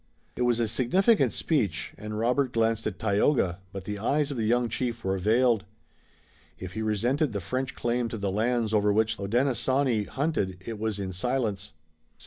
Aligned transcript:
It 0.35 0.41
was 0.41 0.59
a 0.59 0.67
significant 0.67 1.31
speech, 1.31 1.93
and 1.95 2.17
Robert 2.17 2.51
glanced 2.53 2.87
at 2.87 2.97
Tayoga, 2.97 3.59
but 3.71 3.83
the 3.83 3.99
eyes 3.99 4.31
of 4.31 4.37
the 4.37 4.47
young 4.47 4.67
chief 4.67 5.03
were 5.03 5.19
veiled. 5.19 5.63
If 6.57 6.73
he 6.73 6.81
resented 6.81 7.33
the 7.33 7.39
French 7.39 7.75
claim 7.75 8.09
to 8.09 8.17
the 8.17 8.31
lands 8.31 8.73
over 8.73 8.91
which 8.91 9.17
the 9.17 9.27
Hodenosaunee 9.27 10.05
hunted 10.07 10.57
it 10.65 10.79
was 10.79 10.97
in 10.97 11.11
silence. 11.13 11.65
St. 11.65 11.73